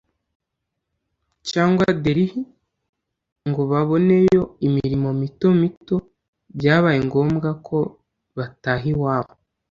cyangwa 1.49 1.85
delhi 2.03 2.27
ngo 3.49 3.61
baboneyo 3.71 4.43
imirimo 4.67 5.09
mito 5.21 5.47
mito, 5.61 5.95
byabaye 6.57 6.99
ngombwa 7.07 7.49
ko 7.67 7.77
bataha 8.37 8.85
iwabo, 8.93 9.33